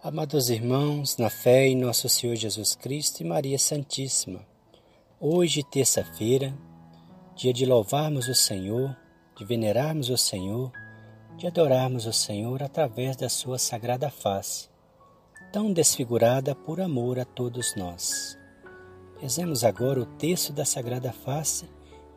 [0.00, 4.46] Amados irmãos, na fé em nosso Senhor Jesus Cristo e Maria Santíssima,
[5.18, 6.56] hoje, terça-feira,
[7.34, 8.96] dia de louvarmos o Senhor,
[9.36, 10.70] de venerarmos o Senhor,
[11.36, 14.70] de adorarmos o Senhor através da Sua sagrada face,
[15.52, 18.38] tão desfigurada por amor a todos nós.
[19.18, 21.68] Rezemos agora o texto da sagrada face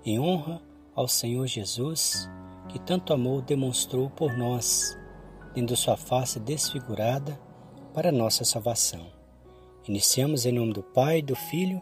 [0.05, 0.61] em honra
[0.93, 2.29] ao Senhor Jesus,
[2.69, 4.95] que tanto amor demonstrou por nós,
[5.55, 7.39] tendo sua face desfigurada
[7.93, 9.07] para nossa salvação.
[9.87, 11.81] Iniciamos em nome do Pai, do Filho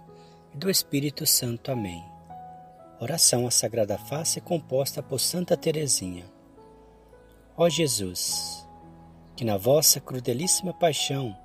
[0.54, 1.72] e do Espírito Santo.
[1.72, 2.04] Amém.
[3.00, 6.26] Oração à Sagrada Face composta por Santa Teresinha.
[7.56, 8.68] Ó Jesus,
[9.36, 11.38] que na vossa crudelíssima paixão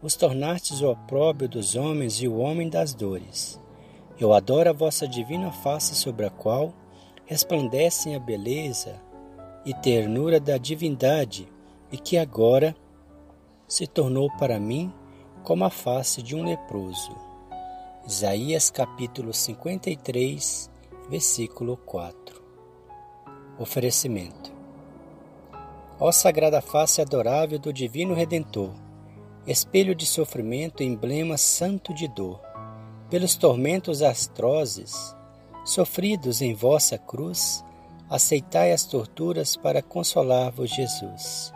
[0.00, 3.60] vos tornastes o opróbrio dos homens e o homem das dores,
[4.18, 6.72] eu adoro a vossa divina face sobre a qual
[7.26, 9.00] resplandecem a beleza
[9.64, 11.48] e ternura da divindade
[11.90, 12.74] e que agora
[13.68, 14.92] se tornou para mim
[15.42, 17.16] como a face de um leproso.
[18.06, 20.70] Isaías capítulo 53,
[21.10, 22.42] versículo 4.
[23.58, 24.52] Oferecimento.
[25.98, 28.72] Ó sagrada face adorável do divino redentor,
[29.46, 32.40] espelho de sofrimento emblema santo de dor,
[33.10, 35.16] pelos tormentos atrozes
[35.64, 37.64] sofridos em vossa cruz,
[38.08, 41.55] aceitai as torturas para consolar-vos Jesus.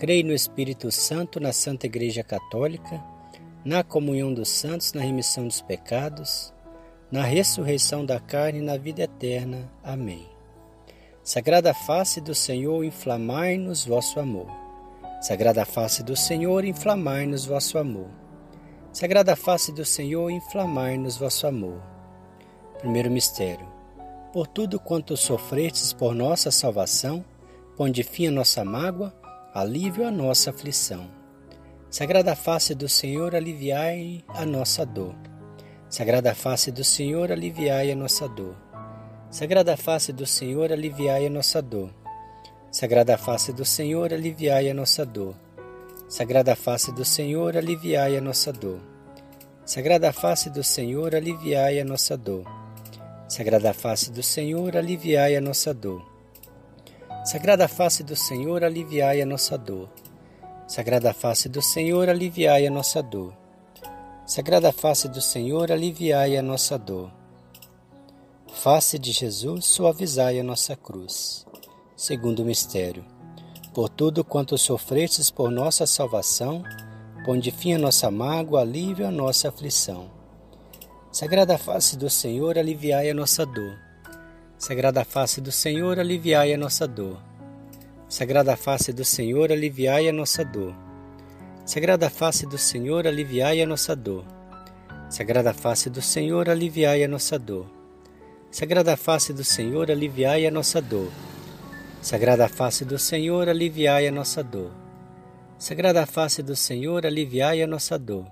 [0.00, 3.04] Creio no Espírito Santo, na Santa Igreja Católica,
[3.62, 6.54] na comunhão dos santos, na remissão dos pecados,
[7.12, 9.70] na ressurreição da carne e na vida eterna.
[9.84, 10.26] Amém.
[11.22, 14.46] Sagrada face do Senhor, inflamai-nos vosso amor.
[15.20, 18.08] Sagrada face do Senhor, inflamai-nos vosso amor.
[18.94, 21.78] Sagrada face do Senhor, inflamai-nos vosso amor.
[22.78, 23.68] Primeiro mistério.
[24.32, 27.22] Por tudo quanto sofrestes por nossa salvação,
[27.76, 29.19] ponde fim a nossa mágoa
[29.52, 31.10] alívio à nossa aflição.
[31.90, 35.14] Sagrada face do Senhor, aliviai a nossa dor.
[35.88, 38.54] Sagrada face do Senhor, aliviai a nossa dor.
[39.28, 41.90] Sagrada face do Senhor, aliviai a nossa dor.
[42.70, 45.34] Sagrada face do Senhor, aliviai a nossa dor.
[46.08, 48.80] Sagrada face do Senhor, aliviai a nossa dor.
[49.64, 52.44] Sagrada face do Senhor, aliviai a nossa dor.
[53.28, 56.19] Sagrada face do Senhor, aliviai a nossa dor.
[57.30, 59.88] Sagrada face do Senhor, aliviai a nossa dor.
[60.66, 63.32] Sagrada face do Senhor, aliviai a nossa dor.
[64.26, 67.08] Sagrada face do Senhor, aliviai a nossa dor.
[68.52, 71.46] Face de Jesus, suavizai a nossa cruz.
[71.96, 73.04] Segundo mistério.
[73.72, 76.64] Por tudo quanto sofrestes por nossa salvação,
[77.24, 80.10] ponde fim a nossa mágoa, alívio a nossa aflição.
[81.12, 83.89] Sagrada face do Senhor, aliviai a nossa dor.
[84.60, 87.16] Sagrada face do Senhor, aliviai a nossa dor.
[88.10, 90.74] Sagrada face do Senhor, aliviai a nossa dor.
[91.64, 94.22] Sagrada face do Senhor, aliviai a nossa dor.
[95.08, 97.64] Sagrada face do Senhor, aliviai a nossa dor.
[98.50, 101.10] Sagrada face do Senhor, aliviai a nossa dor.
[102.02, 104.70] Sagrada face do Senhor, aliviai a nossa dor.
[105.58, 108.26] Sagrada face do Senhor, aliviai a nossa dor.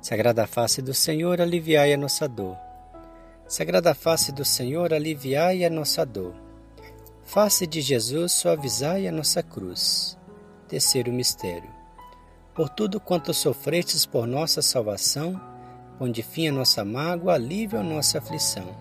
[0.00, 2.69] Sagrada face do Senhor, aliviai a nossa dor.
[3.50, 6.32] Sagrada face do Senhor, aliviai a nossa dor.
[7.24, 10.16] Face de Jesus, suavizai a nossa cruz.
[10.68, 11.68] Terceiro mistério.
[12.54, 15.34] Por tudo quanto sofrestes por nossa salvação,
[15.98, 18.72] onde fim a nossa mágoa, alívio a nossa aflição.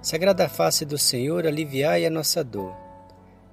[0.00, 2.72] Sagrada face do Senhor, aliviai a nossa dor.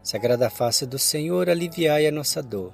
[0.04, 2.72] Sagrada face do Senhor, aliviai a nossa dor.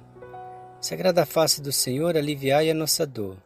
[0.82, 3.38] Sagrada face do Senhor, aliviai a nossa dor.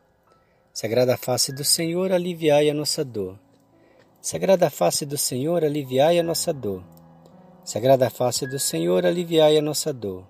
[0.72, 3.38] Sagrada face do Senhor, aliviai a nossa dor.
[4.22, 6.84] Sagrada face do Senhor, aliviai a nossa dor.
[7.64, 10.22] Sagrada face do Senhor, aliviai a nossa dor.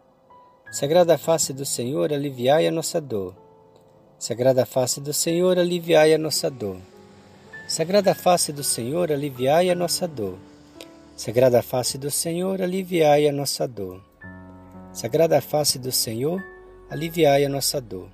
[0.71, 3.35] Sagrada face do Senhor, aliviai a nossa dor.
[4.19, 6.79] Sagrada face do Senhor, aliviai a nossa dor.
[7.69, 10.39] Sagrada face do Senhor, aliviai a nossa dor.
[11.15, 14.01] Sagrada face do Senhor, aliviai a nossa dor.
[14.95, 16.43] Sagrada face do Senhor,
[16.89, 18.09] aliviai a nossa dor.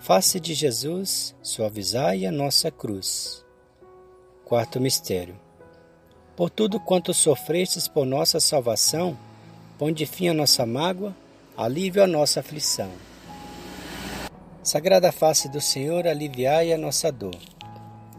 [0.00, 3.46] Face de Jesus, suavizai a nossa cruz.
[4.48, 5.38] Quarto mistério.
[6.34, 9.14] Por tudo quanto sofrestes por nossa salvação,
[9.78, 11.14] ponde fim a nossa mágoa,
[11.54, 12.90] alívio a nossa aflição.
[14.62, 17.36] Sagrada face do Senhor, aliviai a nossa dor.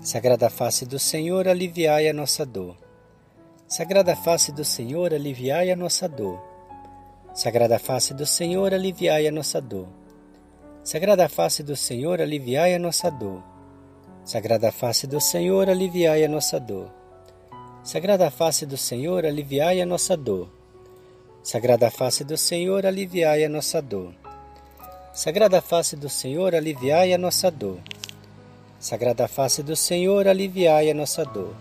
[0.01, 2.77] Sagrada face do Senhor, aliviai a nossa dor.
[3.67, 6.39] Sagrada face do Senhor, aliviai a nossa dor.
[7.33, 9.87] Sagrada face do Senhor, aliviai a nossa dor.
[10.83, 13.41] Sagrada face do Senhor, aliviai a nossa dor.
[14.29, 16.91] Sagrada face do Senhor, aliviai a nossa dor.
[17.83, 20.47] Sagrada face do Senhor, aliviai a nossa dor.
[21.41, 24.13] Sagrada face do Senhor, aliviai a nossa dor.
[25.15, 27.79] Sagrada face do Senhor, aliviai a nossa dor.
[28.79, 31.55] Sagrada face do Senhor, aliviai a nossa dor.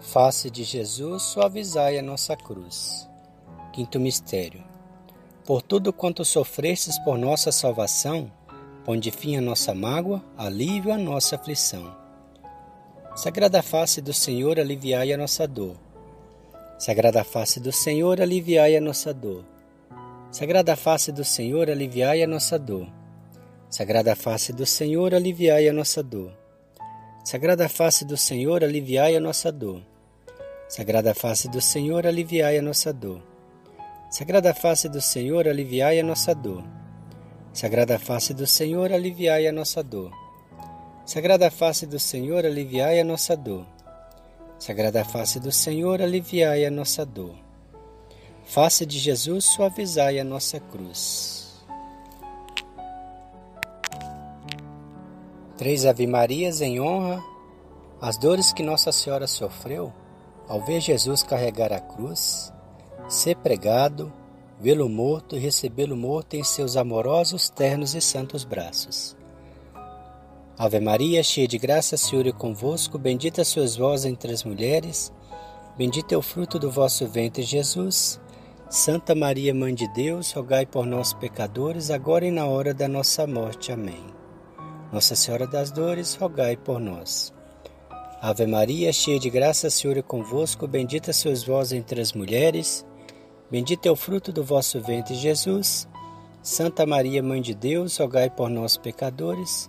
[0.00, 3.06] Face de Jesus, suavizai a nossa cruz.
[3.74, 4.64] Quinto mistério.
[5.44, 8.32] Por tudo quanto sofrestes por nossa salvação,
[8.86, 11.92] ponde fim a nossa mágoa, alívio a nossa aflição.
[13.16, 15.74] Sagrada face do Senhor, aliviai a nossa dor.
[16.78, 19.44] Sagrada face do Senhor, aliviai a nossa dor.
[20.30, 22.86] Sagrada face do Senhor, aliviai a nossa dor.
[23.68, 26.30] Sagrada face do Senhor, aliviai a nossa dor.
[27.24, 29.82] Sagrada face do Senhor, aliviai a nossa dor.
[30.68, 33.20] Sagrada face do Senhor, aliviai a nossa dor.
[34.12, 36.62] Sagrada face do Senhor, aliviai a nossa dor.
[37.56, 40.12] Sagrada face do Senhor, aliviai a nossa dor.
[41.06, 43.64] Sagrada face do Senhor, aliviai a nossa dor.
[44.58, 47.34] Sagrada face do Senhor, aliviai a nossa dor.
[48.44, 51.64] Face de Jesus, suavizai a nossa cruz.
[55.56, 57.24] Três Ave Marias em honra
[58.02, 59.94] às dores que Nossa Senhora sofreu
[60.46, 62.52] ao ver Jesus carregar a cruz,
[63.08, 64.12] ser pregado,
[64.60, 69.16] vê-lo morto e recebê-lo morto em seus amorosos, ternos e santos braços.
[70.58, 75.12] Ave Maria, cheia de graça, Senhor é convosco, bendita sois vós entre as mulheres,
[75.76, 78.18] bendito é o fruto do vosso ventre, Jesus.
[78.68, 83.26] Santa Maria, Mãe de Deus, rogai por nós pecadores, agora e na hora da nossa
[83.26, 83.70] morte.
[83.70, 84.04] Amém.
[84.90, 87.32] Nossa Senhora das Dores, rogai por nós.
[88.20, 92.84] Ave Maria, cheia de graça, Senhor é convosco, bendita sois vós entre as mulheres,
[93.50, 95.88] bendito é o fruto do vosso ventre, Jesus.
[96.42, 99.68] Santa Maria, Mãe de Deus, rogai por nós pecadores,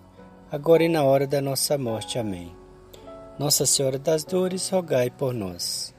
[0.51, 2.19] agora e na hora da nossa morte.
[2.19, 2.55] Amém.
[3.39, 5.93] Nossa Senhora das Dores, rogai por nós.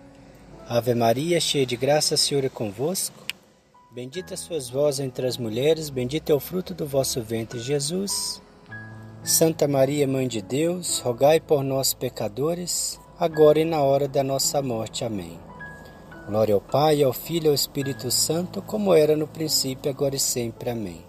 [0.68, 3.24] Ave Maria, cheia de graça, Senhor é convosco.
[3.90, 8.42] Bendita sois vós entre as mulheres, bendito é o fruto do vosso ventre, Jesus.
[9.24, 14.62] Santa Maria, Mãe de Deus, rogai por nós, pecadores, agora e na hora da nossa
[14.62, 15.04] morte.
[15.04, 15.47] Amém.
[16.28, 20.18] Glória ao Pai, ao Filho e ao Espírito Santo, como era no princípio, agora e
[20.18, 20.68] sempre.
[20.68, 21.02] Amém.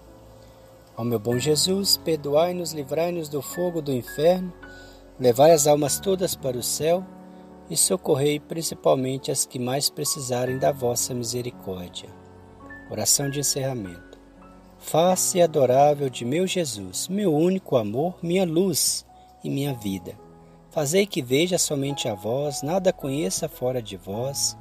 [0.95, 4.53] Ó meu bom Jesus, perdoai-nos, livrai-nos do fogo do inferno,
[5.19, 7.05] levai as almas todas para o céu
[7.69, 12.07] e socorrei principalmente as que mais precisarem da vossa misericórdia.
[12.89, 14.17] Oração de encerramento.
[14.77, 19.05] Face adorável de meu Jesus, meu único amor, minha luz
[19.43, 20.17] e minha vida.
[20.71, 24.57] Fazei que veja somente a vós, nada conheça fora de vós.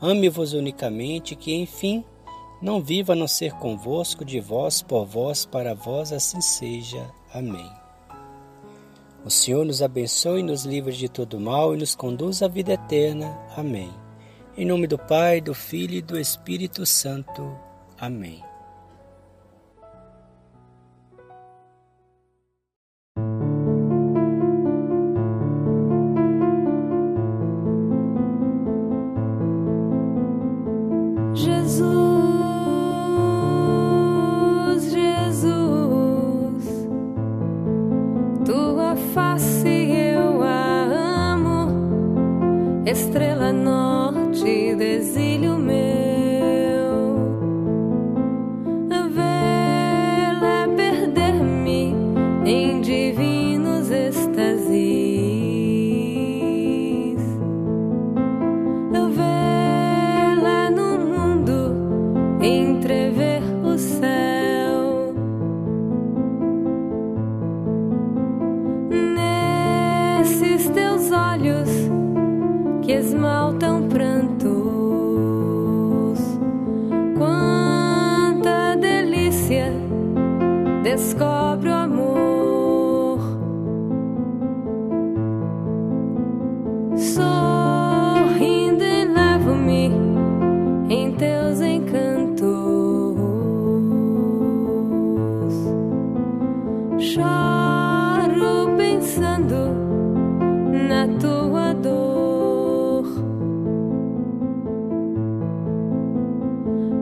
[0.00, 2.04] Ame-vos unicamente, que enfim
[2.60, 7.10] não viva a não ser convosco, de vós, por vós, para vós, assim seja.
[7.32, 7.70] Amém.
[9.24, 13.36] O Senhor nos abençoe, nos livre de todo mal e nos conduz à vida eterna.
[13.56, 13.90] Amém.
[14.56, 17.54] Em nome do Pai, do Filho e do Espírito Santo.
[17.98, 18.45] Amém.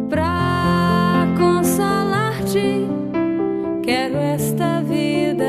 [0.09, 2.87] pra consolar-te.
[3.83, 5.45] Quero esta vida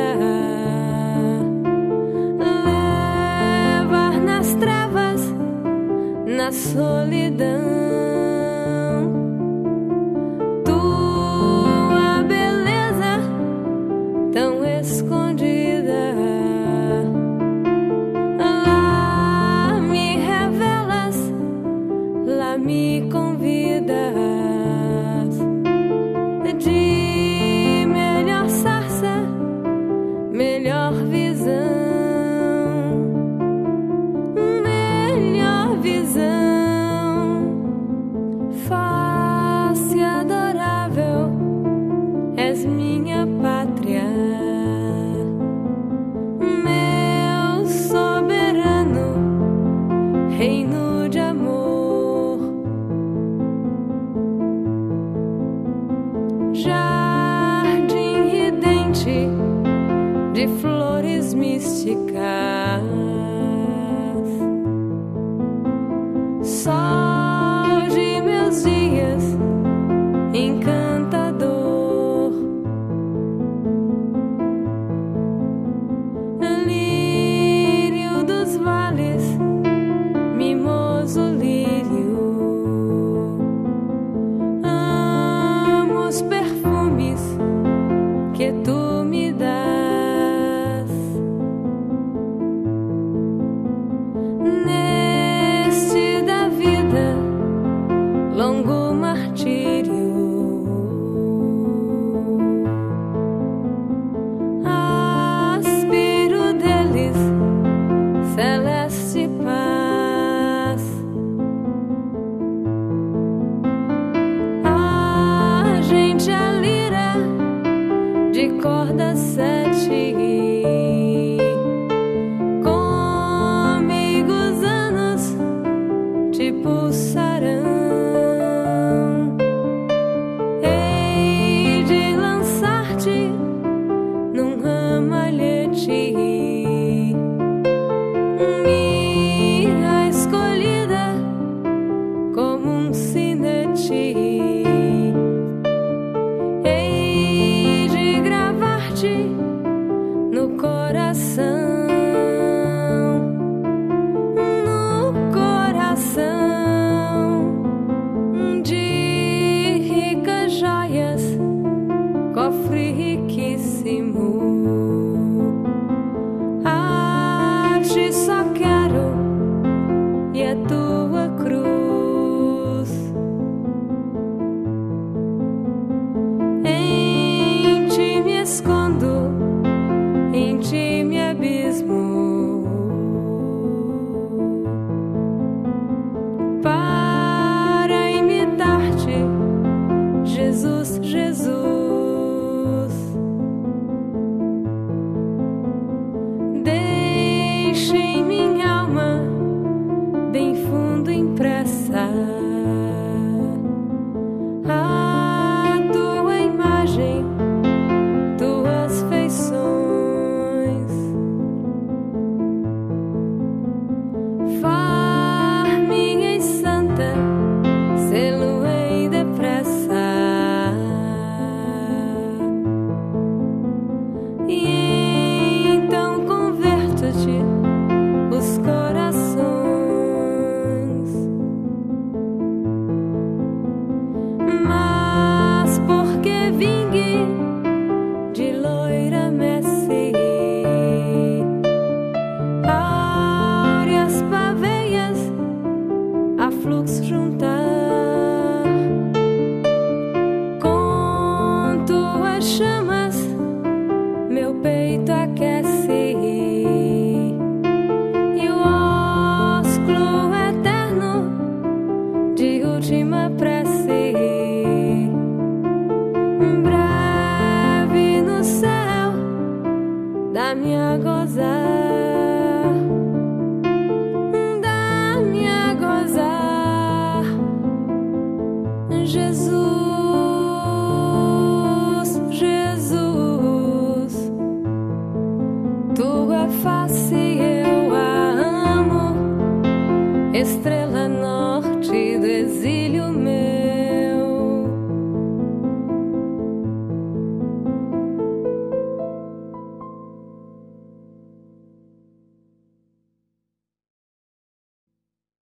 [3.80, 5.22] levar nas trevas,
[6.26, 8.15] na solidão.
[22.58, 23.76] me convidas
[26.58, 29.24] de melhor sarça,
[30.32, 31.54] melhor visão,
[34.64, 37.44] melhor visão,
[38.68, 41.32] face adorável,
[42.38, 44.46] és minha pátria.
[50.38, 51.65] reino de amor.